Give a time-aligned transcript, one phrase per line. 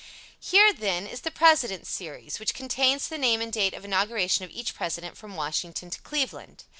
[0.39, 4.49] Here, then, is the "President Series," which contains the name and date of inauguration of
[4.49, 6.63] each President from Washington to Cleveland.